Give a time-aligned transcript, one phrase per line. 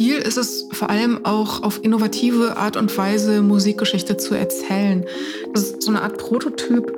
[0.00, 5.04] Ziel ist es vor allem auch auf innovative Art und Weise Musikgeschichte zu erzählen.
[5.52, 6.90] Das ist so eine Art Prototyp.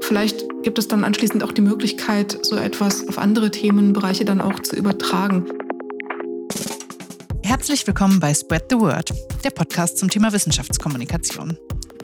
[0.00, 4.58] Vielleicht gibt es dann anschließend auch die Möglichkeit, so etwas auf andere Themenbereiche dann auch
[4.60, 5.44] zu übertragen.
[7.42, 9.12] Herzlich willkommen bei Spread the Word,
[9.44, 11.58] der Podcast zum Thema Wissenschaftskommunikation.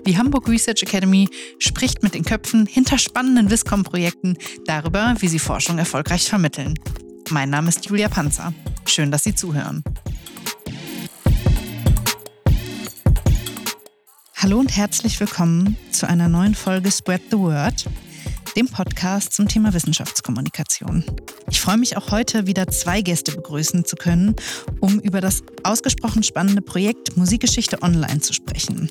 [0.06, 1.30] Die Hamburg Research Academy
[1.60, 6.74] spricht mit den Köpfen hinter spannenden Wiscom-Projekten darüber, wie sie Forschung erfolgreich vermitteln.
[7.30, 8.52] Mein Name ist Julia Panzer.
[8.84, 9.82] Schön, dass Sie zuhören.
[14.42, 17.84] Hallo und herzlich willkommen zu einer neuen Folge Spread the Word,
[18.56, 21.04] dem Podcast zum Thema Wissenschaftskommunikation.
[21.48, 24.34] Ich freue mich auch heute wieder zwei Gäste begrüßen zu können,
[24.80, 28.90] um über das ausgesprochen spannende Projekt Musikgeschichte Online zu sprechen.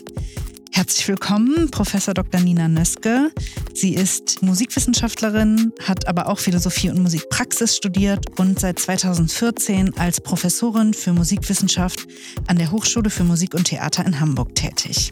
[0.71, 2.39] Herzlich willkommen, Professor Dr.
[2.39, 3.29] Nina Nöske.
[3.73, 10.93] Sie ist Musikwissenschaftlerin, hat aber auch Philosophie und Musikpraxis studiert und seit 2014 als Professorin
[10.93, 12.07] für Musikwissenschaft
[12.47, 15.11] an der Hochschule für Musik und Theater in Hamburg tätig.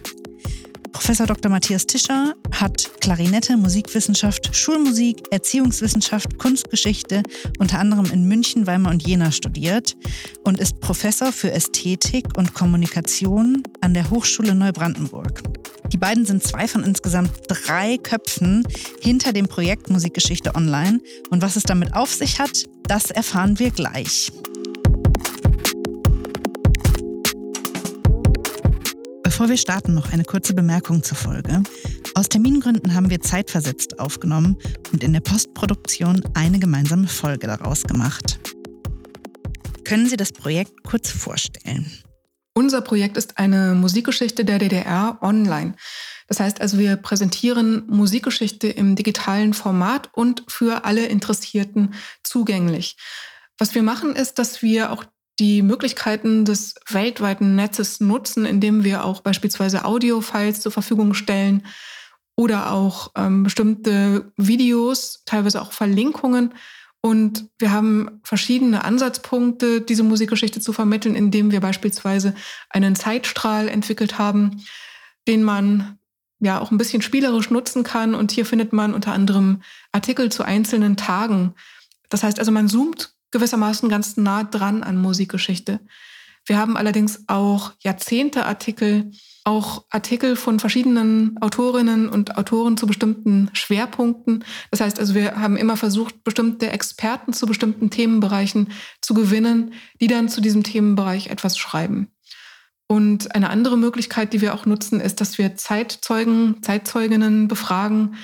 [0.99, 1.49] Professor Dr.
[1.49, 7.23] Matthias Tischer hat Klarinette, Musikwissenschaft, Schulmusik, Erziehungswissenschaft, Kunstgeschichte
[7.57, 9.95] unter anderem in München, Weimar und Jena studiert
[10.43, 15.41] und ist Professor für Ästhetik und Kommunikation an der Hochschule Neubrandenburg.
[15.87, 18.67] Die beiden sind zwei von insgesamt drei Köpfen
[18.99, 20.99] hinter dem Projekt Musikgeschichte Online.
[21.29, 24.33] Und was es damit auf sich hat, das erfahren wir gleich.
[29.39, 31.63] Bevor wir starten, noch eine kurze Bemerkung zur Folge.
[32.13, 34.57] Aus Termingründen haben wir zeitversetzt aufgenommen
[34.91, 38.37] und in der Postproduktion eine gemeinsame Folge daraus gemacht.
[39.85, 41.89] Können Sie das Projekt kurz vorstellen?
[42.53, 45.75] Unser Projekt ist eine Musikgeschichte der DDR online.
[46.27, 51.93] Das heißt also, wir präsentieren Musikgeschichte im digitalen Format und für alle Interessierten
[52.23, 52.97] zugänglich.
[53.57, 55.05] Was wir machen, ist, dass wir auch
[55.39, 61.65] die Möglichkeiten des weltweiten Netzes nutzen, indem wir auch beispielsweise Audiofiles zur Verfügung stellen
[62.35, 66.53] oder auch ähm, bestimmte Videos, teilweise auch Verlinkungen.
[67.01, 72.35] Und wir haben verschiedene Ansatzpunkte, diese Musikgeschichte zu vermitteln, indem wir beispielsweise
[72.69, 74.63] einen Zeitstrahl entwickelt haben,
[75.27, 75.97] den man
[76.39, 78.15] ja auch ein bisschen spielerisch nutzen kann.
[78.15, 79.61] Und hier findet man unter anderem
[79.93, 81.53] Artikel zu einzelnen Tagen.
[82.09, 85.79] Das heißt also, man zoomt gewissermaßen ganz nah dran an Musikgeschichte.
[86.45, 89.11] Wir haben allerdings auch Jahrzehnte-Artikel,
[89.43, 94.43] auch Artikel von verschiedenen Autorinnen und Autoren zu bestimmten Schwerpunkten.
[94.71, 98.69] Das heißt also, wir haben immer versucht, bestimmte Experten zu bestimmten Themenbereichen
[99.01, 102.09] zu gewinnen, die dann zu diesem Themenbereich etwas schreiben.
[102.87, 108.15] Und eine andere Möglichkeit, die wir auch nutzen, ist, dass wir Zeitzeugen, Zeitzeuginnen befragen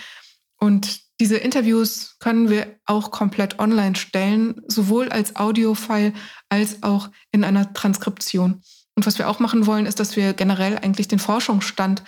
[0.57, 6.13] und diese Interviews können wir auch komplett online stellen, sowohl als Audiofile
[6.49, 8.61] als auch in einer Transkription.
[8.95, 12.03] Und was wir auch machen wollen, ist, dass wir generell eigentlich den Forschungsstand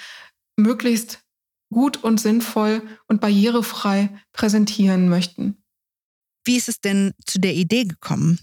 [0.57, 1.22] möglichst
[1.72, 5.57] gut und sinnvoll und barrierefrei präsentieren möchten.
[6.45, 8.39] Wie ist es denn zu der Idee gekommen?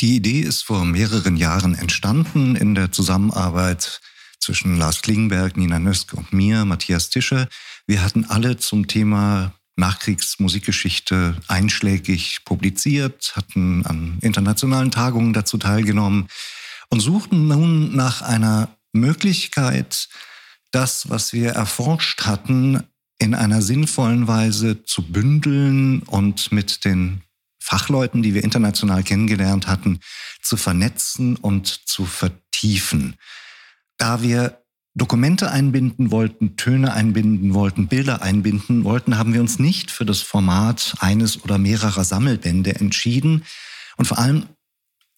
[0.00, 4.00] Die Idee ist vor mehreren Jahren entstanden in der Zusammenarbeit
[4.38, 7.48] zwischen Lars Klingenberg, Nina Nöske und mir, Matthias Tischer.
[7.86, 16.28] Wir hatten alle zum Thema Nachkriegsmusikgeschichte einschlägig publiziert, hatten an internationalen Tagungen dazu teilgenommen
[16.88, 20.08] und suchten nun nach einer Möglichkeit,
[20.70, 22.84] das, was wir erforscht hatten,
[23.18, 27.22] in einer sinnvollen Weise zu bündeln und mit den
[27.58, 30.00] Fachleuten, die wir international kennengelernt hatten,
[30.40, 33.16] zu vernetzen und zu vertiefen.
[33.98, 34.62] Da wir
[34.94, 40.20] Dokumente einbinden wollten, Töne einbinden wollten, Bilder einbinden wollten, haben wir uns nicht für das
[40.20, 43.44] Format eines oder mehrerer Sammelbände entschieden.
[43.96, 44.46] Und vor allem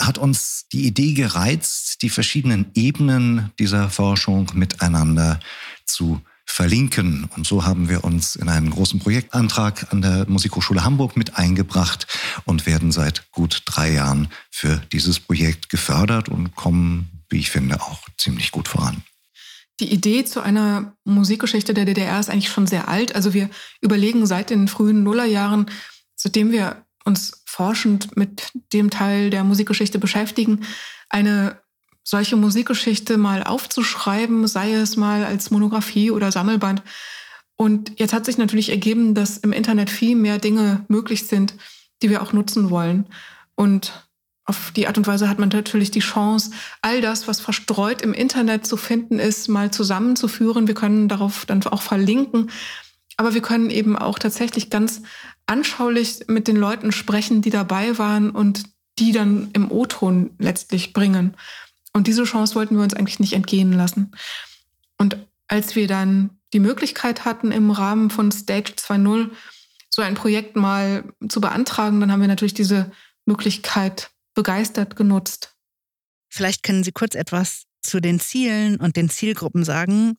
[0.00, 5.40] hat uns die Idee gereizt, die verschiedenen Ebenen dieser Forschung miteinander
[5.86, 7.28] zu verlinken.
[7.36, 12.06] Und so haben wir uns in einen großen Projektantrag an der Musikhochschule Hamburg mit eingebracht
[12.44, 17.80] und werden seit gut drei Jahren für dieses Projekt gefördert und kommen, wie ich finde,
[17.80, 19.02] auch ziemlich gut voran.
[19.82, 23.16] Die Idee zu einer Musikgeschichte der DDR ist eigentlich schon sehr alt.
[23.16, 23.50] Also wir
[23.80, 25.66] überlegen seit den frühen Nullerjahren,
[26.14, 30.60] seitdem wir uns forschend mit dem Teil der Musikgeschichte beschäftigen,
[31.08, 31.60] eine
[32.04, 36.84] solche Musikgeschichte mal aufzuschreiben, sei es mal als Monographie oder Sammelband.
[37.56, 41.54] Und jetzt hat sich natürlich ergeben, dass im Internet viel mehr Dinge möglich sind,
[42.02, 43.06] die wir auch nutzen wollen.
[43.56, 44.06] Und
[44.44, 46.50] auf die Art und Weise hat man natürlich die Chance,
[46.80, 50.66] all das, was verstreut im Internet zu finden ist, mal zusammenzuführen.
[50.66, 52.50] Wir können darauf dann auch verlinken.
[53.16, 55.02] Aber wir können eben auch tatsächlich ganz
[55.46, 58.64] anschaulich mit den Leuten sprechen, die dabei waren und
[58.98, 61.36] die dann im O-Ton letztlich bringen.
[61.92, 64.12] Und diese Chance wollten wir uns eigentlich nicht entgehen lassen.
[64.98, 69.30] Und als wir dann die Möglichkeit hatten, im Rahmen von Stage 2.0
[69.88, 72.90] so ein Projekt mal zu beantragen, dann haben wir natürlich diese
[73.26, 75.54] Möglichkeit begeistert genutzt.
[76.28, 80.16] Vielleicht können Sie kurz etwas zu den Zielen und den Zielgruppen sagen.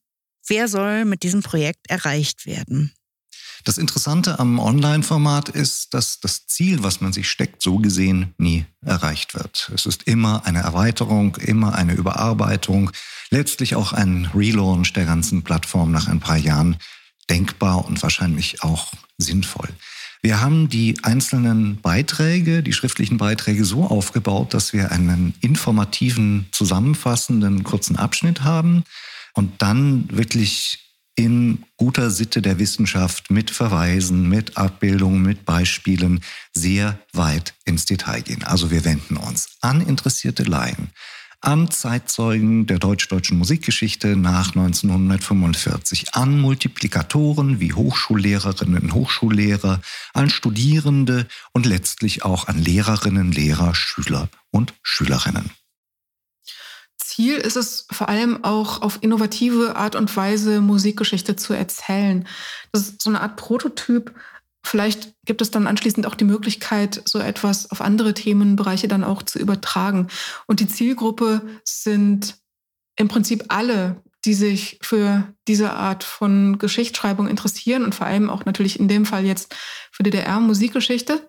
[0.48, 2.94] Wer soll mit diesem Projekt erreicht werden?
[3.63, 8.65] Das Interessante am Online-Format ist, dass das Ziel, was man sich steckt, so gesehen nie
[8.86, 9.71] erreicht wird.
[9.74, 12.92] Es ist immer eine Erweiterung, immer eine Überarbeitung,
[13.30, 16.77] letztlich auch ein Relaunch der ganzen Plattform nach ein paar Jahren
[17.30, 19.69] denkbar und wahrscheinlich auch sinnvoll.
[20.25, 27.65] Wir haben die einzelnen Beiträge, die schriftlichen Beiträge so aufgebaut, dass wir einen informativen, zusammenfassenden,
[27.65, 28.85] kurzen Abschnitt haben
[29.33, 30.79] und dann wirklich
[31.15, 36.23] in guter Sitte der Wissenschaft mit Verweisen, mit Abbildungen, mit Beispielen
[36.53, 38.45] sehr weit ins Detail gehen.
[38.45, 40.89] Also wir wenden uns an interessierte Laien,
[41.43, 49.81] an Zeitzeugen der deutsch-deutschen Musikgeschichte nach 1945, an Multiplikatoren wie Hochschullehrerinnen, Hochschullehrer,
[50.13, 55.51] an Studierende und letztlich auch an Lehrerinnen, Lehrer, Schüler und Schülerinnen.
[56.97, 62.25] Ziel ist es vor allem auch auf innovative Art und Weise Musikgeschichte zu erzählen.
[62.71, 64.15] Das ist so eine Art Prototyp.
[64.65, 69.21] Vielleicht gibt es dann anschließend auch die Möglichkeit, so etwas auf andere Themenbereiche dann auch
[69.21, 70.07] zu übertragen.
[70.48, 72.38] Und die Zielgruppe sind
[72.95, 78.45] im Prinzip alle, die sich für diese Art von Geschichtsschreibung interessieren und vor allem auch
[78.45, 79.54] natürlich in dem Fall jetzt
[79.92, 81.27] für DDR-Musikgeschichte.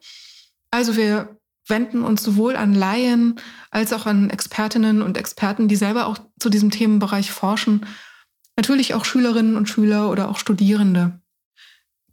[0.70, 1.36] Also wir
[1.66, 3.40] wenden uns sowohl an Laien
[3.70, 7.86] als auch an Expertinnen und Experten, die selber auch zu diesem Themenbereich forschen.
[8.56, 11.20] Natürlich auch Schülerinnen und Schüler oder auch Studierende.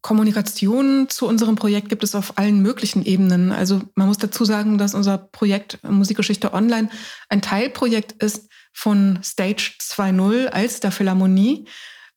[0.01, 3.51] Kommunikation zu unserem Projekt gibt es auf allen möglichen Ebenen.
[3.51, 6.89] Also man muss dazu sagen, dass unser Projekt Musikgeschichte Online
[7.29, 11.65] ein Teilprojekt ist von Stage 2.0 als der Philharmonie.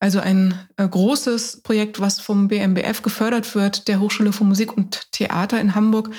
[0.00, 5.12] Also ein äh, großes Projekt, was vom BMBF gefördert wird, der Hochschule für Musik und
[5.12, 6.10] Theater in Hamburg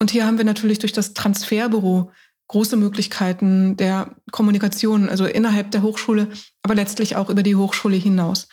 [0.00, 2.12] und hier haben wir natürlich durch das Transferbüro
[2.48, 6.28] große Möglichkeiten der Kommunikation, also innerhalb der Hochschule,
[6.62, 8.48] aber letztlich auch über die Hochschule hinaus.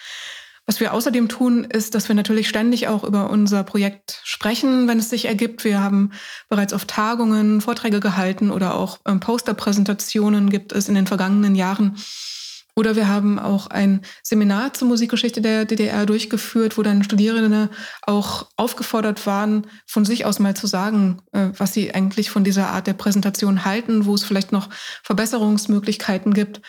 [0.66, 4.98] Was wir außerdem tun, ist, dass wir natürlich ständig auch über unser Projekt sprechen, wenn
[4.98, 5.64] es sich ergibt.
[5.64, 6.12] Wir haben
[6.50, 11.96] bereits auf Tagungen Vorträge gehalten oder auch ähm, Posterpräsentationen gibt es in den vergangenen Jahren
[12.78, 17.70] oder wir haben auch ein Seminar zur Musikgeschichte der DDR durchgeführt, wo dann Studierende
[18.02, 22.68] auch aufgefordert waren, von sich aus mal zu sagen, äh, was sie eigentlich von dieser
[22.68, 24.70] Art der Präsentation halten, wo es vielleicht noch
[25.04, 26.62] Verbesserungsmöglichkeiten gibt.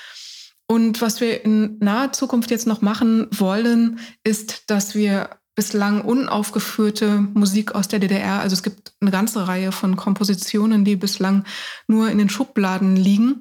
[0.68, 7.20] Und was wir in naher Zukunft jetzt noch machen wollen, ist, dass wir bislang unaufgeführte
[7.20, 11.44] Musik aus der DDR, also es gibt eine ganze Reihe von Kompositionen, die bislang
[11.88, 13.40] nur in den Schubladen liegen,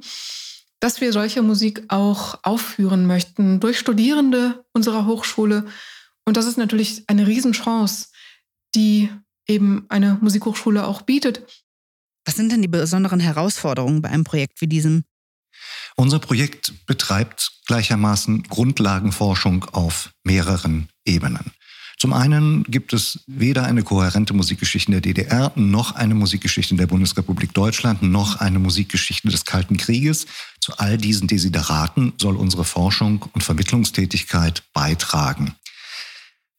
[0.79, 5.65] dass wir solche Musik auch aufführen möchten durch Studierende unserer Hochschule.
[6.25, 8.07] Und das ist natürlich eine Riesenchance,
[8.75, 9.09] die
[9.47, 11.43] eben eine Musikhochschule auch bietet.
[12.25, 15.03] Was sind denn die besonderen Herausforderungen bei einem Projekt wie diesem?
[15.97, 21.51] Unser Projekt betreibt gleichermaßen Grundlagenforschung auf mehreren Ebenen.
[21.97, 27.53] Zum einen gibt es weder eine kohärente Musikgeschichte der DDR, noch eine Musikgeschichte der Bundesrepublik
[27.53, 30.25] Deutschland, noch eine Musikgeschichte des Kalten Krieges.
[30.59, 35.55] Zu all diesen Desideraten soll unsere Forschung und Vermittlungstätigkeit beitragen.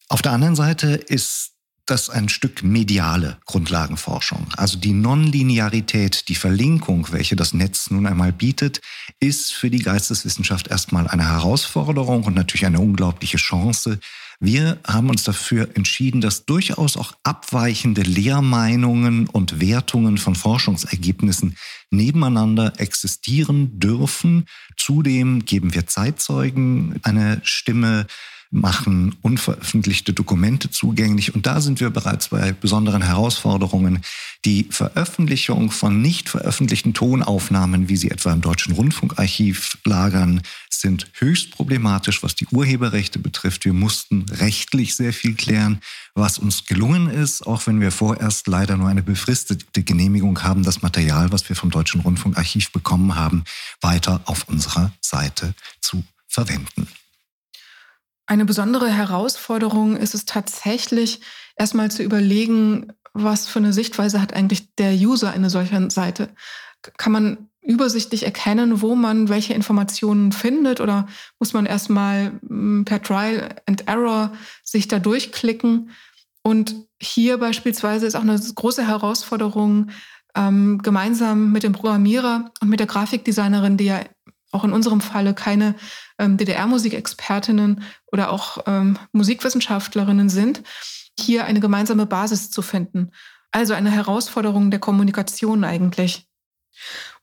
[0.08, 1.55] Auf der anderen Seite ist
[1.86, 4.48] das ein Stück mediale Grundlagenforschung.
[4.56, 8.80] Also die Nonlinearität, die Verlinkung, welche das Netz nun einmal bietet,
[9.20, 13.98] ist für die Geisteswissenschaft erstmal eine Herausforderung und natürlich eine unglaubliche Chance,
[14.38, 21.56] wir haben uns dafür entschieden, dass durchaus auch abweichende Lehrmeinungen und Wertungen von Forschungsergebnissen
[21.90, 24.44] nebeneinander existieren dürfen.
[24.76, 28.06] Zudem geben wir Zeitzeugen eine Stimme,
[28.56, 31.34] machen unveröffentlichte Dokumente zugänglich.
[31.34, 34.00] Und da sind wir bereits bei besonderen Herausforderungen.
[34.44, 41.50] Die Veröffentlichung von nicht veröffentlichten Tonaufnahmen, wie sie etwa im Deutschen Rundfunkarchiv lagern, sind höchst
[41.50, 43.64] problematisch, was die Urheberrechte betrifft.
[43.64, 45.80] Wir mussten rechtlich sehr viel klären,
[46.14, 50.82] was uns gelungen ist, auch wenn wir vorerst leider nur eine befristete Genehmigung haben, das
[50.82, 53.44] Material, was wir vom Deutschen Rundfunkarchiv bekommen haben,
[53.80, 56.86] weiter auf unserer Seite zu verwenden.
[58.26, 61.20] Eine besondere Herausforderung ist es tatsächlich,
[61.56, 66.28] erstmal zu überlegen, was für eine Sichtweise hat eigentlich der User eine solche Seite.
[66.98, 71.06] Kann man übersichtlich erkennen, wo man welche Informationen findet oder
[71.38, 75.90] muss man erstmal hm, per Trial and Error sich da durchklicken?
[76.42, 79.90] Und hier beispielsweise ist auch eine große Herausforderung,
[80.36, 84.00] ähm, gemeinsam mit dem Programmierer und mit der Grafikdesignerin, die ja
[84.56, 85.74] auch in unserem Falle keine
[86.18, 90.62] ähm, DDR-Musikexpertinnen oder auch ähm, Musikwissenschaftlerinnen sind,
[91.18, 93.12] hier eine gemeinsame Basis zu finden.
[93.52, 96.26] Also eine Herausforderung der Kommunikation eigentlich.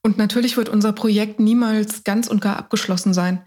[0.01, 3.43] Und natürlich wird unser Projekt niemals ganz und gar abgeschlossen sein.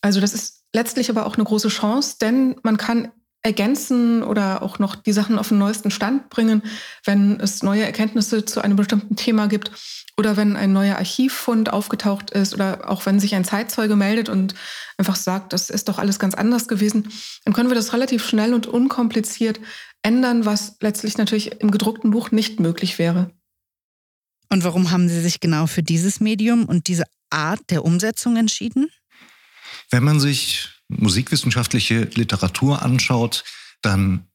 [0.00, 3.10] Also das ist letztlich aber auch eine große Chance, denn man kann
[3.42, 6.62] ergänzen oder auch noch die Sachen auf den neuesten Stand bringen,
[7.04, 9.70] wenn es neue Erkenntnisse zu einem bestimmten Thema gibt
[10.18, 14.54] oder wenn ein neuer Archivfund aufgetaucht ist oder auch wenn sich ein Zeitzeuge meldet und
[14.96, 17.08] einfach sagt, das ist doch alles ganz anders gewesen,
[17.44, 19.60] dann können wir das relativ schnell und unkompliziert
[20.02, 23.30] ändern, was letztlich natürlich im gedruckten Buch nicht möglich wäre.
[24.48, 28.88] Und warum haben Sie sich genau für dieses Medium und diese Art der Umsetzung entschieden?
[29.90, 33.44] Wenn man sich musikwissenschaftliche Literatur anschaut,
[33.82, 34.26] dann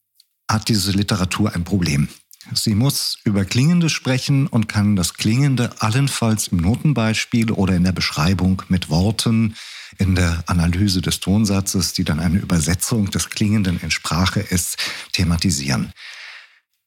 [0.50, 2.10] hat diese Literatur ein Problem.
[2.54, 7.92] Sie muss über Klingendes sprechen und kann das Klingende allenfalls im Notenbeispiel oder in der
[7.92, 9.56] Beschreibung mit Worten,
[9.98, 14.78] in der Analyse des Tonsatzes, die dann eine Übersetzung des Klingenden in Sprache ist,
[15.12, 15.94] thematisieren.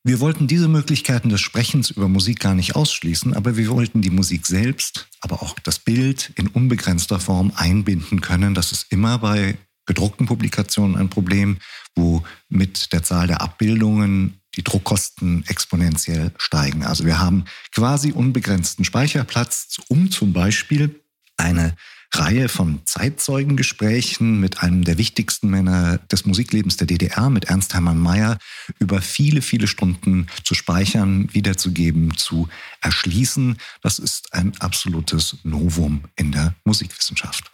[0.07, 4.11] Wir wollten diese Möglichkeiten des Sprechens über Musik gar nicht ausschließen, aber wir wollten die
[4.11, 8.53] Musik selbst, aber auch das Bild in unbegrenzter Form einbinden können.
[8.53, 9.57] Das ist immer bei
[9.87, 11.57] gedruckten Publikationen ein Problem,
[11.95, 16.85] wo mit der Zahl der Abbildungen die Druckkosten exponentiell steigen.
[16.85, 21.01] Also wir haben quasi unbegrenzten Speicherplatz, um zum Beispiel
[21.39, 21.77] eine
[22.19, 27.99] Reihe von Zeitzeugengesprächen mit einem der wichtigsten Männer des Musiklebens der DDR, mit Ernst Hermann
[27.99, 28.39] Mayer,
[28.79, 32.49] über viele, viele Stunden zu speichern, wiederzugeben, zu
[32.81, 33.57] erschließen.
[33.83, 37.51] Das ist ein absolutes Novum in der Musikwissenschaft.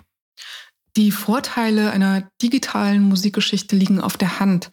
[0.97, 4.71] Die Vorteile einer digitalen Musikgeschichte liegen auf der Hand.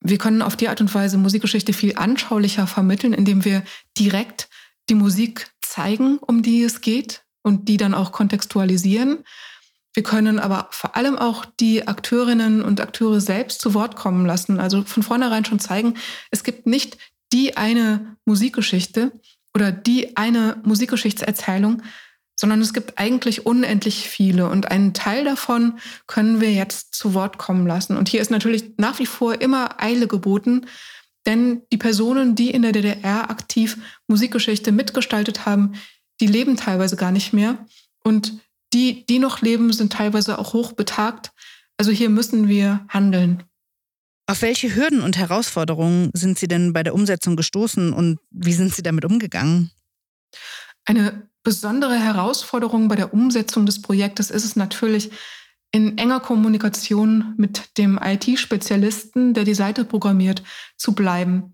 [0.00, 3.62] Wir können auf die Art und Weise Musikgeschichte viel anschaulicher vermitteln, indem wir
[3.98, 4.48] direkt
[4.88, 9.18] die Musik zeigen, um die es geht, und die dann auch kontextualisieren.
[9.94, 14.58] Wir können aber vor allem auch die Akteurinnen und Akteure selbst zu Wort kommen lassen.
[14.58, 15.94] Also von vornherein schon zeigen,
[16.32, 16.98] es gibt nicht
[17.32, 19.12] die eine Musikgeschichte
[19.54, 21.82] oder die eine Musikgeschichtserzählung,
[22.34, 27.38] sondern es gibt eigentlich unendlich viele und einen Teil davon können wir jetzt zu Wort
[27.38, 27.96] kommen lassen.
[27.96, 30.66] Und hier ist natürlich nach wie vor immer Eile geboten,
[31.26, 35.74] denn die Personen, die in der DDR aktiv Musikgeschichte mitgestaltet haben,
[36.20, 37.58] die leben teilweise gar nicht mehr.
[38.02, 38.40] Und
[38.72, 41.32] die, die noch leben, sind teilweise auch hochbetagt.
[41.76, 43.42] Also hier müssen wir handeln.
[44.26, 48.74] Auf welche Hürden und Herausforderungen sind Sie denn bei der Umsetzung gestoßen und wie sind
[48.74, 49.70] Sie damit umgegangen?
[50.84, 55.10] Eine besondere Herausforderung bei der Umsetzung des Projektes ist es natürlich,
[55.72, 60.42] in enger Kommunikation mit dem IT-Spezialisten, der die Seite programmiert,
[60.76, 61.52] zu bleiben.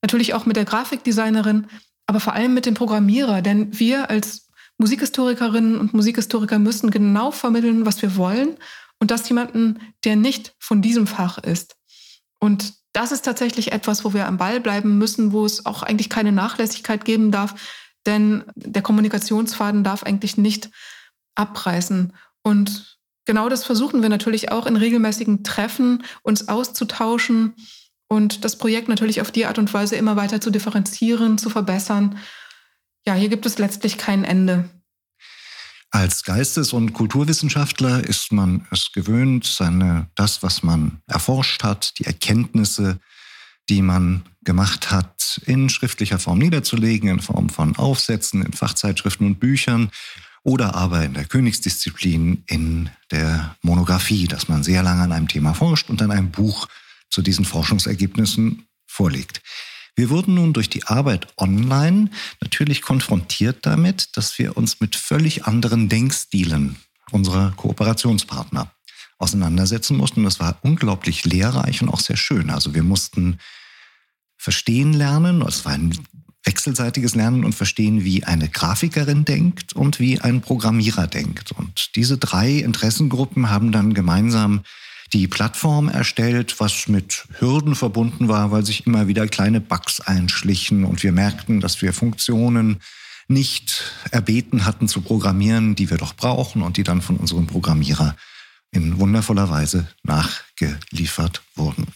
[0.00, 1.66] Natürlich auch mit der Grafikdesignerin,
[2.06, 7.86] aber vor allem mit dem Programmierer, denn wir als Musikhistorikerinnen und Musikhistoriker müssen genau vermitteln,
[7.86, 8.56] was wir wollen
[8.98, 11.76] und das jemanden, der nicht von diesem Fach ist.
[12.40, 16.10] Und das ist tatsächlich etwas, wo wir am Ball bleiben müssen, wo es auch eigentlich
[16.10, 17.54] keine Nachlässigkeit geben darf,
[18.06, 20.70] denn der Kommunikationsfaden darf eigentlich nicht
[21.34, 22.12] abreißen.
[22.42, 27.54] Und genau das versuchen wir natürlich auch in regelmäßigen Treffen, uns auszutauschen,
[28.08, 32.18] und das Projekt natürlich auf die Art und Weise immer weiter zu differenzieren, zu verbessern.
[33.06, 34.68] Ja, hier gibt es letztlich kein Ende.
[35.90, 42.04] Als Geistes- und Kulturwissenschaftler ist man es gewöhnt, seine, das, was man erforscht hat, die
[42.04, 42.98] Erkenntnisse,
[43.68, 49.40] die man gemacht hat, in schriftlicher Form niederzulegen, in Form von Aufsätzen, in Fachzeitschriften und
[49.40, 49.90] Büchern
[50.42, 55.54] oder aber in der Königsdisziplin in der Monographie, dass man sehr lange an einem Thema
[55.54, 56.68] forscht und dann ein Buch
[57.14, 59.40] zu diesen Forschungsergebnissen vorliegt.
[59.94, 65.44] Wir wurden nun durch die Arbeit online natürlich konfrontiert damit, dass wir uns mit völlig
[65.44, 66.76] anderen Denkstilen
[67.12, 68.72] unserer Kooperationspartner
[69.18, 70.24] auseinandersetzen mussten.
[70.24, 72.50] Das war unglaublich lehrreich und auch sehr schön.
[72.50, 73.38] Also wir mussten
[74.36, 75.96] verstehen lernen, es war ein
[76.42, 81.52] wechselseitiges Lernen und Verstehen, wie eine Grafikerin denkt und wie ein Programmierer denkt.
[81.52, 84.64] Und diese drei Interessengruppen haben dann gemeinsam
[85.14, 90.84] die Plattform erstellt, was mit Hürden verbunden war, weil sich immer wieder kleine Bugs einschlichen
[90.84, 92.80] und wir merkten, dass wir Funktionen
[93.28, 98.16] nicht erbeten hatten zu programmieren, die wir doch brauchen und die dann von unserem Programmierer
[98.72, 101.86] in wundervoller Weise nachgeliefert wurden.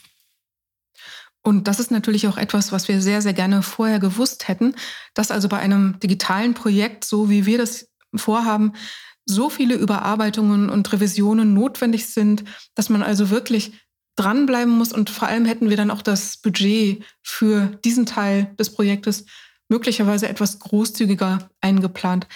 [1.43, 4.77] Und das ist natürlich auch etwas, was wir sehr, sehr gerne vorher gewusst hätten,
[5.15, 8.75] dass also bei einem digitalen Projekt, so wie wir das vorhaben,
[9.29, 12.45] so viele Überarbeitungen und Revisionen notwendig sind,
[12.75, 13.73] dass man also wirklich
[14.17, 14.93] dranbleiben muss.
[14.93, 19.27] Und vor allem hätten wir dann auch das Budget für diesen Teil des Projektes
[19.69, 22.27] möglicherweise etwas großzügiger eingeplant.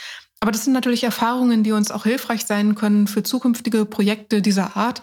[0.41, 4.77] Aber das sind natürlich Erfahrungen, die uns auch hilfreich sein können für zukünftige Projekte dieser
[4.77, 5.03] Art,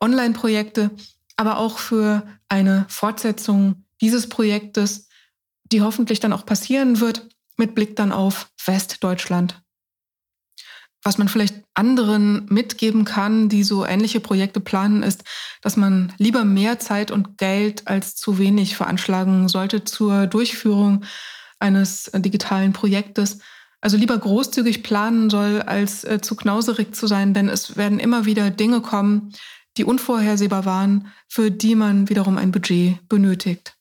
[0.00, 0.90] Online-Projekte,
[1.36, 5.08] aber auch für eine Fortsetzung dieses Projektes,
[5.70, 7.28] die hoffentlich dann auch passieren wird,
[7.58, 9.60] mit Blick dann auf Westdeutschland.
[11.06, 15.22] Was man vielleicht anderen mitgeben kann, die so ähnliche Projekte planen, ist,
[15.62, 21.04] dass man lieber mehr Zeit und Geld als zu wenig veranschlagen sollte zur Durchführung
[21.60, 23.38] eines digitalen Projektes.
[23.80, 28.24] Also lieber großzügig planen soll, als äh, zu knauserig zu sein, denn es werden immer
[28.24, 29.32] wieder Dinge kommen,
[29.76, 33.75] die unvorhersehbar waren, für die man wiederum ein Budget benötigt.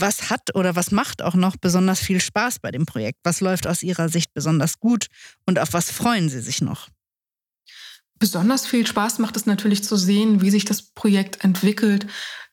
[0.00, 3.18] Was hat oder was macht auch noch besonders viel Spaß bei dem Projekt?
[3.24, 5.06] Was läuft aus Ihrer Sicht besonders gut
[5.44, 6.88] und auf was freuen Sie sich noch?
[8.18, 12.06] Besonders viel Spaß macht es natürlich zu sehen, wie sich das Projekt entwickelt,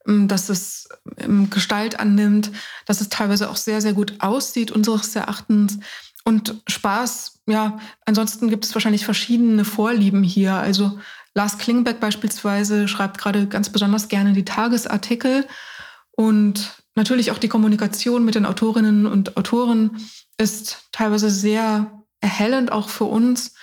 [0.07, 0.87] ähm, dass es
[1.17, 2.51] ähm, Gestalt annimmt,
[2.85, 5.79] dass es teilweise auch sehr, sehr gut aussieht, unseres Erachtens.
[6.23, 10.53] Und Spaß, ja, ansonsten gibt es wahrscheinlich verschiedene Vorlieben hier.
[10.53, 10.99] Also
[11.35, 15.47] Lars Klingbeck beispielsweise schreibt gerade ganz besonders gerne die Tagesartikel
[16.11, 19.97] und natürlich auch die Kommunikation mit den Autorinnen und Autoren
[20.37, 23.53] ist teilweise sehr erhellend auch für uns.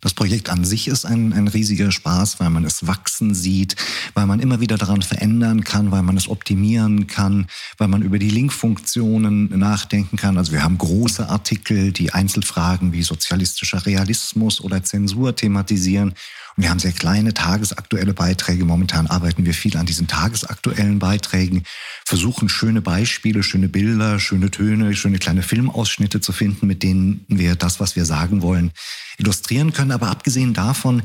[0.00, 3.76] Das Projekt an sich ist ein, ein riesiger Spaß, weil man es wachsen sieht,
[4.14, 7.46] weil man immer wieder daran verändern kann, weil man es optimieren kann,
[7.78, 10.38] weil man über die Linkfunktionen nachdenken kann.
[10.38, 16.14] Also wir haben große Artikel, die Einzelfragen wie sozialistischer Realismus oder Zensur thematisieren.
[16.58, 18.64] Und wir haben sehr kleine tagesaktuelle Beiträge.
[18.64, 21.62] Momentan arbeiten wir viel an diesen tagesaktuellen Beiträgen,
[22.04, 27.54] versuchen schöne Beispiele, schöne Bilder, schöne Töne, schöne kleine Filmausschnitte zu finden, mit denen wir
[27.54, 28.72] das, was wir sagen wollen,
[29.18, 29.87] illustrieren können.
[29.92, 31.02] Aber abgesehen davon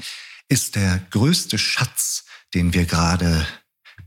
[0.49, 3.45] ist der größte Schatz, den wir gerade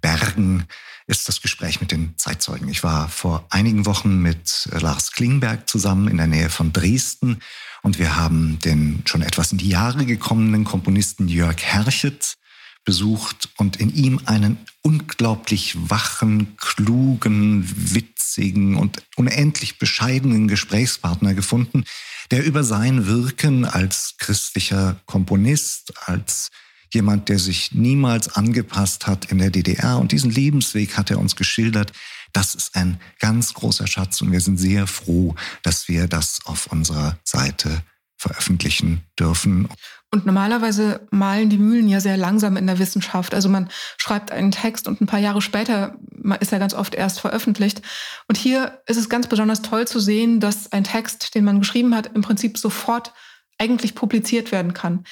[0.00, 0.66] bergen,
[1.06, 2.68] ist das Gespräch mit den Zeitzeugen.
[2.68, 7.40] Ich war vor einigen Wochen mit Lars Klingberg zusammen in der Nähe von Dresden
[7.82, 12.36] und wir haben den schon etwas in die Jahre gekommenen Komponisten Jörg Herchet
[12.84, 21.84] besucht und in ihm einen unglaublich wachen, klugen, witzigen und unendlich bescheidenen Gesprächspartner gefunden,
[22.30, 26.50] der über sein Wirken als christlicher Komponist, als
[26.92, 31.36] jemand, der sich niemals angepasst hat in der DDR und diesen Lebensweg hat er uns
[31.36, 31.92] geschildert,
[32.32, 36.66] das ist ein ganz großer Schatz und wir sind sehr froh, dass wir das auf
[36.66, 37.82] unserer Seite
[38.18, 39.68] veröffentlichen dürfen.
[40.12, 43.34] Und normalerweise malen die Mühlen ja sehr langsam in der Wissenschaft.
[43.34, 45.96] Also man schreibt einen Text und ein paar Jahre später
[46.40, 47.82] ist er ganz oft erst veröffentlicht.
[48.28, 51.94] Und hier ist es ganz besonders toll zu sehen, dass ein Text, den man geschrieben
[51.94, 53.12] hat, im Prinzip sofort
[53.58, 55.04] eigentlich publiziert werden kann.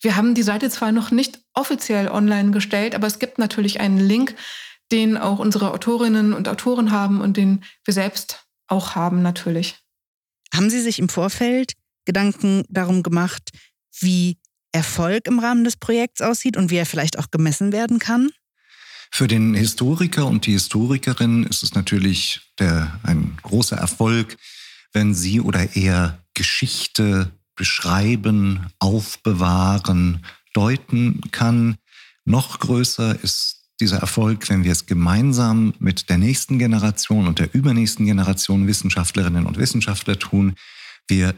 [0.00, 4.00] Wir haben die Seite zwar noch nicht offiziell online gestellt, aber es gibt natürlich einen
[4.00, 4.34] Link,
[4.90, 9.78] den auch unsere Autorinnen und Autoren haben und den wir selbst auch haben natürlich.
[10.52, 11.72] Haben Sie sich im Vorfeld
[12.04, 13.50] Gedanken darum gemacht,
[14.00, 14.38] wie
[14.72, 18.30] Erfolg im Rahmen des Projekts aussieht und wie er vielleicht auch gemessen werden kann?
[19.10, 24.38] Für den Historiker und die Historikerin ist es natürlich der, ein großer Erfolg,
[24.94, 30.24] wenn sie oder er Geschichte beschreiben, aufbewahren,
[30.54, 31.76] deuten kann.
[32.24, 37.52] Noch größer ist dieser Erfolg, wenn wir es gemeinsam mit der nächsten Generation und der
[37.54, 40.54] übernächsten Generation Wissenschaftlerinnen und Wissenschaftler tun.
[41.08, 41.34] Wir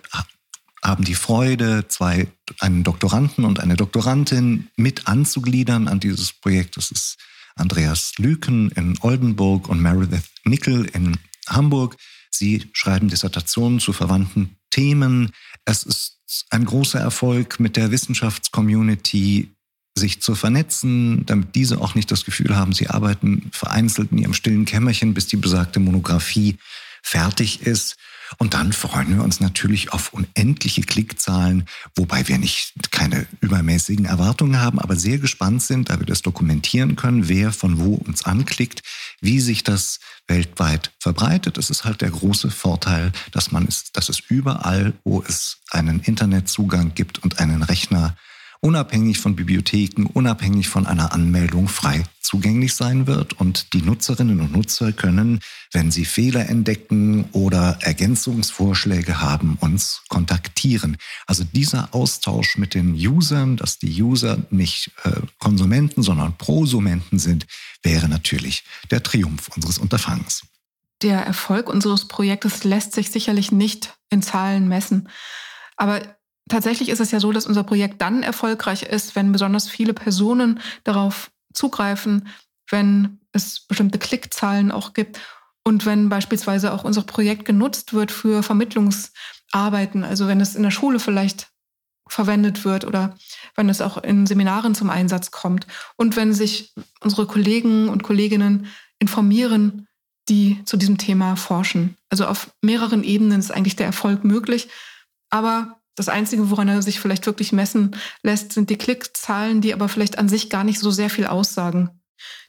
[0.85, 2.29] haben die Freude, zwei,
[2.61, 6.77] einen Doktoranden und eine Doktorandin mit anzugliedern an dieses Projekt.
[6.77, 7.17] Das ist
[7.57, 11.17] Andreas Lüken in Oldenburg und Meredith Nickel in
[11.49, 11.97] Hamburg.
[12.31, 15.31] Sie schreiben Dissertationen zu verwandten Themen.
[15.65, 16.19] Es ist
[16.51, 19.55] ein großer Erfolg mit der Wissenschaftscommunity
[19.97, 24.35] sich zu vernetzen, damit diese auch nicht das Gefühl haben, sie arbeiten vereinzelt in ihrem
[24.35, 26.59] stillen Kämmerchen, bis die besagte Monographie
[27.03, 27.97] fertig ist.
[28.39, 34.61] Und dann freuen wir uns natürlich auf unendliche Klickzahlen, wobei wir nicht keine übermäßigen Erwartungen
[34.61, 38.83] haben, aber sehr gespannt sind, da wir das dokumentieren können, wer von wo uns anklickt,
[39.21, 41.59] wie sich das weltweit verbreitet.
[41.59, 46.01] Es ist halt der große Vorteil, dass man es, dass es überall, wo es einen
[46.01, 48.17] Internetzugang gibt und einen Rechner
[48.61, 53.35] unabhängig von Bibliotheken, unabhängig von einer Anmeldung frei zugänglich sein wird.
[53.35, 55.41] Und die Nutzerinnen und Nutzer können,
[55.73, 60.97] wenn sie Fehler entdecken oder Ergänzungsvorschläge haben, uns kontaktieren.
[61.27, 67.47] Also dieser Austausch mit den Usern, dass die User nicht äh, Konsumenten, sondern Prosumenten sind,
[67.83, 70.43] wäre natürlich der Triumph unseres Unterfangens.
[71.03, 75.09] Der Erfolg unseres Projektes lässt sich sicherlich nicht in Zahlen messen.
[75.77, 76.01] Aber
[76.49, 80.61] Tatsächlich ist es ja so, dass unser Projekt dann erfolgreich ist, wenn besonders viele Personen
[80.85, 82.29] darauf zugreifen,
[82.71, 85.21] wenn es bestimmte Klickzahlen auch gibt
[85.67, 90.71] Und wenn beispielsweise auch unser Projekt genutzt wird für Vermittlungsarbeiten, also wenn es in der
[90.71, 91.49] Schule vielleicht
[92.07, 93.17] verwendet wird oder
[93.57, 98.67] wenn es auch in Seminaren zum Einsatz kommt und wenn sich unsere Kollegen und Kolleginnen
[98.99, 99.89] informieren,
[100.29, 101.97] die zu diesem Thema forschen.
[102.11, 104.69] Also auf mehreren Ebenen ist eigentlich der Erfolg möglich.
[105.31, 109.89] Aber das Einzige, woran er sich vielleicht wirklich messen lässt, sind die Klickzahlen, die aber
[109.89, 111.91] vielleicht an sich gar nicht so sehr viel aussagen.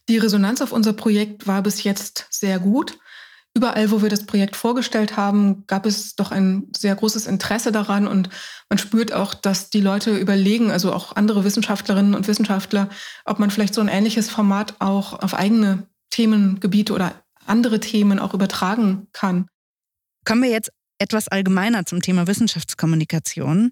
[0.10, 2.98] Die Resonanz auf unser Projekt war bis jetzt sehr gut.
[3.56, 8.06] Überall, wo wir das Projekt vorgestellt haben, gab es doch ein sehr großes Interesse daran
[8.06, 8.30] und
[8.70, 12.90] man spürt auch, dass die Leute überlegen, also auch andere Wissenschaftlerinnen und Wissenschaftler,
[13.24, 18.34] ob man vielleicht so ein ähnliches Format auch auf eigene Themengebiete oder andere Themen auch
[18.34, 19.48] übertragen kann.
[20.26, 23.72] Kommen wir jetzt etwas allgemeiner zum Thema Wissenschaftskommunikation.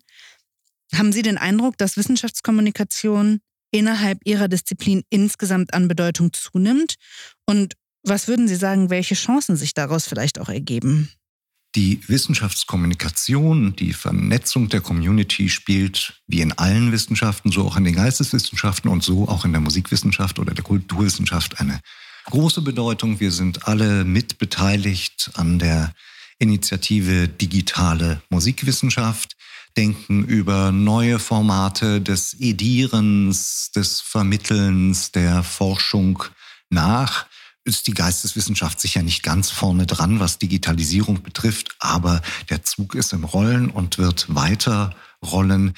[0.94, 3.40] Haben Sie den Eindruck, dass Wissenschaftskommunikation
[3.72, 6.96] innerhalb Ihrer Disziplin insgesamt an Bedeutung zunimmt?
[7.46, 11.10] Und was würden Sie sagen, welche Chancen sich daraus vielleicht auch ergeben?
[11.76, 17.96] Die Wissenschaftskommunikation, die Vernetzung der Community spielt wie in allen Wissenschaften, so auch in den
[17.96, 21.80] Geisteswissenschaften und so auch in der Musikwissenschaft oder der Kulturwissenschaft eine
[22.26, 23.20] große Bedeutung.
[23.20, 25.94] Wir sind alle mitbeteiligt an der
[26.44, 29.38] Initiative Digitale Musikwissenschaft,
[29.78, 36.22] denken über neue Formate des Edierens, des Vermittelns, der Forschung
[36.70, 37.28] nach.
[37.64, 43.14] Ist die Geisteswissenschaft sicher nicht ganz vorne dran, was Digitalisierung betrifft, aber der Zug ist
[43.14, 44.94] im Rollen und wird weiter
[45.26, 45.74] rollen.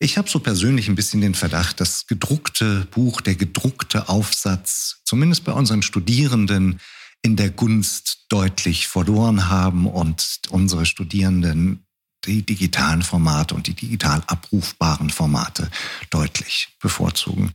[0.00, 5.44] Ich habe so persönlich ein bisschen den Verdacht, das gedruckte Buch, der gedruckte Aufsatz, zumindest
[5.44, 6.80] bei unseren Studierenden,
[7.22, 11.84] in der Gunst deutlich verloren haben und unsere Studierenden
[12.24, 15.70] die digitalen Formate und die digital abrufbaren Formate
[16.10, 17.52] deutlich bevorzugen.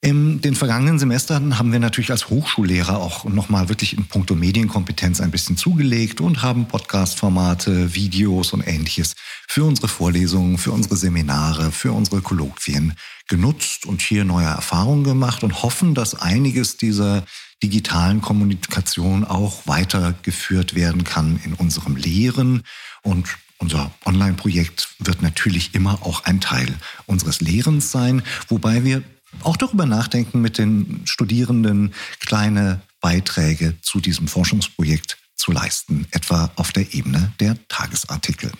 [0.00, 5.20] In den vergangenen Semestern haben wir natürlich als Hochschullehrer auch nochmal wirklich in puncto Medienkompetenz
[5.20, 9.16] ein bisschen zugelegt und haben Podcast-Formate, Videos und ähnliches
[9.48, 12.94] für unsere Vorlesungen, für unsere Seminare, für unsere Kolloquien
[13.26, 17.24] genutzt und hier neue Erfahrungen gemacht und hoffen, dass einiges dieser
[17.62, 22.62] digitalen Kommunikation auch weitergeführt werden kann in unserem Lehren
[23.02, 26.72] und unser Online-Projekt wird natürlich immer auch ein Teil
[27.06, 29.02] unseres Lehrens sein, wobei wir
[29.42, 36.72] auch darüber nachdenken, mit den Studierenden kleine Beiträge zu diesem Forschungsprojekt zu leisten, etwa auf
[36.72, 38.52] der Ebene der Tagesartikel.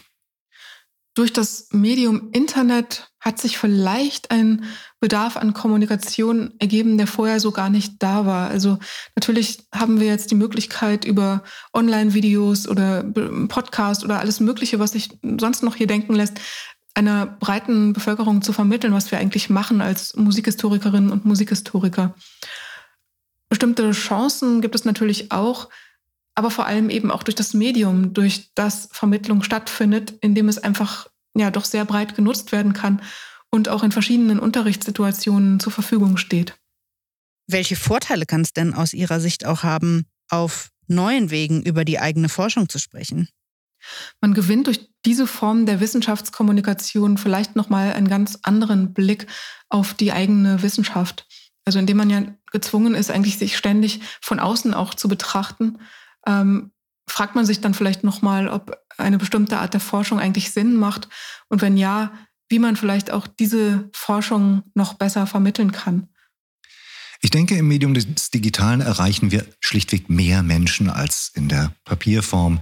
[1.18, 4.62] Durch das Medium Internet hat sich vielleicht ein
[5.00, 8.50] Bedarf an Kommunikation ergeben, der vorher so gar nicht da war.
[8.50, 8.78] Also
[9.16, 11.42] natürlich haben wir jetzt die Möglichkeit über
[11.74, 13.02] Online-Videos oder
[13.48, 16.38] Podcast oder alles Mögliche, was sich sonst noch hier denken lässt,
[16.94, 22.14] einer breiten Bevölkerung zu vermitteln, was wir eigentlich machen als Musikhistorikerinnen und Musikhistoriker.
[23.48, 25.68] Bestimmte Chancen gibt es natürlich auch,
[26.38, 31.08] aber vor allem eben auch durch das Medium, durch das Vermittlung stattfindet, indem es einfach
[31.36, 33.02] ja doch sehr breit genutzt werden kann
[33.50, 36.54] und auch in verschiedenen Unterrichtssituationen zur Verfügung steht.
[37.48, 41.98] Welche Vorteile kann es denn aus Ihrer Sicht auch haben, auf neuen Wegen über die
[41.98, 43.28] eigene Forschung zu sprechen?
[44.20, 49.26] Man gewinnt durch diese Form der Wissenschaftskommunikation vielleicht nochmal einen ganz anderen Blick
[49.68, 51.26] auf die eigene Wissenschaft.
[51.64, 52.22] Also indem man ja
[52.52, 55.78] gezwungen ist, eigentlich sich ständig von außen auch zu betrachten,
[56.28, 56.70] ähm,
[57.08, 61.08] fragt man sich dann vielleicht nochmal, ob eine bestimmte Art der Forschung eigentlich Sinn macht
[61.48, 62.12] und wenn ja,
[62.48, 66.08] wie man vielleicht auch diese Forschung noch besser vermitteln kann.
[67.20, 72.60] Ich denke, im Medium des Digitalen erreichen wir schlichtweg mehr Menschen als in der Papierform.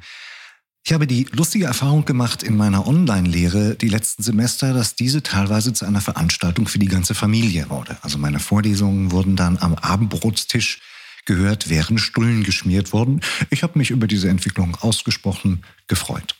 [0.84, 5.72] Ich habe die lustige Erfahrung gemacht in meiner Online-Lehre die letzten Semester, dass diese teilweise
[5.72, 7.98] zu einer Veranstaltung für die ganze Familie wurde.
[8.02, 10.80] Also meine Vorlesungen wurden dann am Abendbrotstisch
[11.26, 13.20] gehört, wären Stullen geschmiert worden.
[13.50, 16.34] Ich habe mich über diese Entwicklung ausgesprochen gefreut.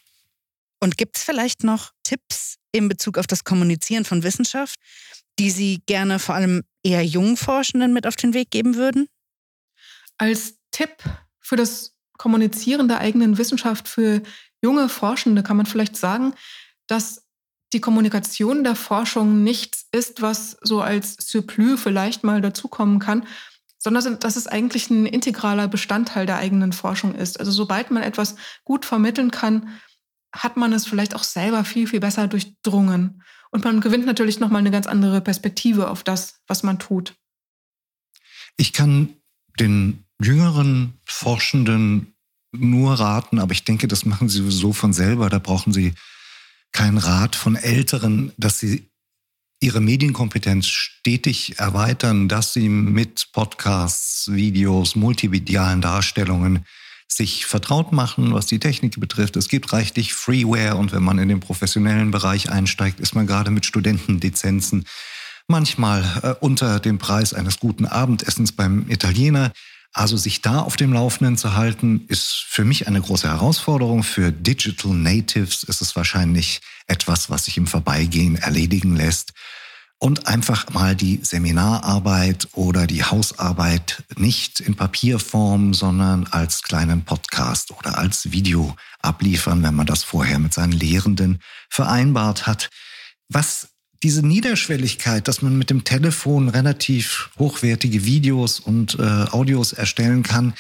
[0.81, 4.77] Und gibt es vielleicht noch Tipps in Bezug auf das Kommunizieren von Wissenschaft,
[5.39, 9.09] die Sie gerne vor allem eher jungen Forschenden mit auf den Weg geben würden?
[10.19, 11.03] Als Tipp
[11.41, 14.23] für das Kommunizieren der eigenen Wissenschaft für
[14.63, 16.35] junge Forschende kann man vielleicht sagen,
[16.87, 17.27] dass
[17.73, 23.27] die Kommunikation der Forschung nichts ist, was so als Surplus vielleicht mal dazukommen kann,
[23.95, 27.39] sondern dass es eigentlich ein integraler Bestandteil der eigenen Forschung ist.
[27.39, 29.79] Also sobald man etwas gut vermitteln kann,
[30.35, 33.23] hat man es vielleicht auch selber viel, viel besser durchdrungen.
[33.53, 37.15] Und man gewinnt natürlich nochmal eine ganz andere Perspektive auf das, was man tut.
[38.57, 39.15] Ich kann
[39.61, 42.17] den jüngeren Forschenden
[42.51, 45.31] nur raten, aber ich denke, das machen sie sowieso von selber.
[45.31, 45.95] Da brauchen sie
[46.73, 48.91] keinen Rat von Älteren, dass sie
[49.61, 56.65] ihre Medienkompetenz stetig erweitern, dass sie mit Podcasts, Videos, multimedialen Darstellungen
[57.09, 59.37] sich vertraut machen, was die Technik betrifft.
[59.37, 63.51] Es gibt reichlich Freeware und wenn man in den professionellen Bereich einsteigt, ist man gerade
[63.51, 64.85] mit Studentenlizenzen
[65.49, 69.53] manchmal äh, unter dem Preis eines guten Abendessens beim Italiener.
[69.93, 74.03] Also sich da auf dem Laufenden zu halten, ist für mich eine große Herausforderung.
[74.03, 79.33] Für Digital Natives ist es wahrscheinlich etwas, was sich im Vorbeigehen erledigen lässt.
[79.99, 87.71] Und einfach mal die Seminararbeit oder die Hausarbeit nicht in Papierform, sondern als kleinen Podcast
[87.71, 92.69] oder als Video abliefern, wenn man das vorher mit seinen Lehrenden vereinbart hat.
[93.31, 93.69] Was
[94.03, 100.55] diese Niederschwelligkeit, dass man mit dem Telefon relativ hochwertige Videos und äh, Audios erstellen kann,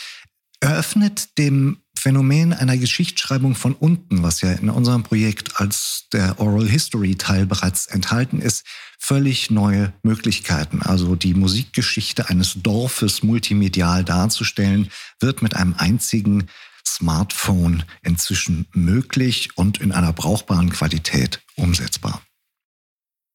[0.61, 6.69] eröffnet dem Phänomen einer Geschichtsschreibung von unten, was ja in unserem Projekt als der Oral
[6.69, 8.65] History Teil bereits enthalten ist,
[8.99, 10.83] völlig neue Möglichkeiten.
[10.83, 16.49] Also die Musikgeschichte eines Dorfes multimedial darzustellen, wird mit einem einzigen
[16.87, 22.23] Smartphone inzwischen möglich und in einer brauchbaren Qualität umsetzbar.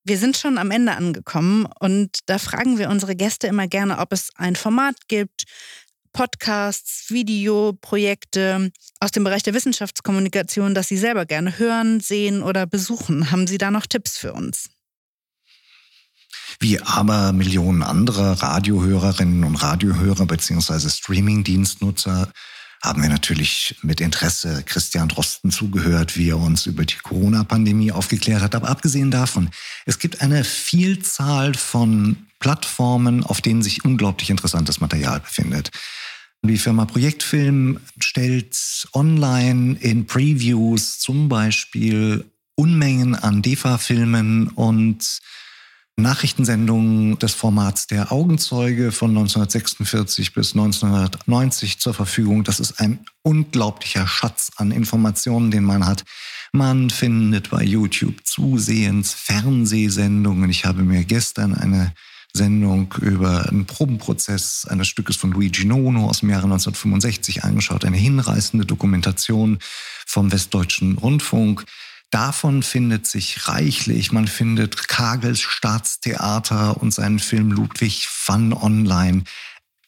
[0.03, 4.11] Wir sind schon am Ende angekommen und da fragen wir unsere Gäste immer gerne, ob
[4.13, 5.43] es ein Format gibt,
[6.11, 13.31] Podcasts, Videoprojekte aus dem Bereich der Wissenschaftskommunikation, das Sie selber gerne hören, sehen oder besuchen.
[13.31, 14.69] Haben Sie da noch Tipps für uns?
[16.59, 20.89] Wie aber Millionen anderer Radiohörerinnen und Radiohörer bzw.
[20.89, 22.31] Streamingdienstnutzer
[22.81, 28.41] haben wir natürlich mit Interesse Christian Drosten zugehört, wie er uns über die Corona-Pandemie aufgeklärt
[28.41, 28.55] hat.
[28.55, 29.51] Aber abgesehen davon,
[29.85, 35.69] es gibt eine Vielzahl von Plattformen, auf denen sich unglaublich interessantes Material befindet.
[36.43, 45.21] Die Firma Projektfilm stellt online in Previews zum Beispiel Unmengen an DEFA-Filmen und
[45.97, 52.43] Nachrichtensendungen des Formats Der Augenzeuge von 1946 bis 1990 zur Verfügung.
[52.43, 56.03] Das ist ein unglaublicher Schatz an Informationen, den man hat.
[56.53, 60.49] Man findet bei YouTube zusehends Fernsehsendungen.
[60.49, 61.93] Ich habe mir gestern eine
[62.33, 67.85] Sendung über einen Probenprozess eines Stückes von Luigi Nono aus dem Jahre 1965 angeschaut.
[67.85, 69.59] Eine hinreißende Dokumentation
[70.05, 71.65] vom Westdeutschen Rundfunk.
[72.11, 74.11] Davon findet sich reichlich.
[74.11, 79.23] Man findet Kagels Staatstheater und seinen Film Ludwig van online,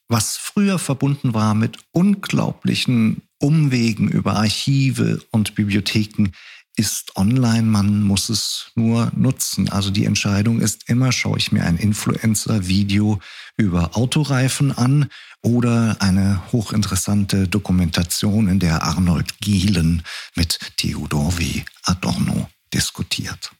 [0.07, 6.31] was früher verbunden war mit unglaublichen Umwegen über Archive und Bibliotheken,
[6.75, 9.69] ist online, man muss es nur nutzen.
[9.69, 13.19] Also die Entscheidung ist immer, schaue ich mir ein Influencer-Video
[13.57, 15.07] über Autoreifen an
[15.41, 20.03] oder eine hochinteressante Dokumentation, in der Arnold Gielen
[20.35, 21.63] mit Theodor W.
[21.83, 23.51] Adorno diskutiert.